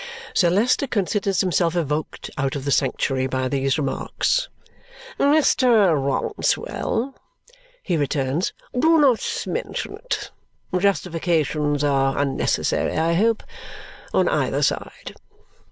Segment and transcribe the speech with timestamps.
[0.33, 4.49] Sir Leicester considers himself evoked out of the sanctuary by these remarks.
[5.19, 5.93] "Mr.
[5.93, 7.13] Rouncewell,"
[7.83, 10.31] he returns, "do not mention it.
[10.75, 13.43] Justifications are unnecessary, I hope,
[14.11, 15.13] on either side."